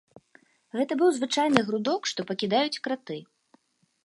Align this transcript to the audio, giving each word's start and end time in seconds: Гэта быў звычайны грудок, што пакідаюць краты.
Гэта 0.79 0.97
быў 1.01 1.09
звычайны 1.19 1.59
грудок, 1.67 2.01
што 2.13 2.19
пакідаюць 2.33 2.81
краты. 2.89 3.21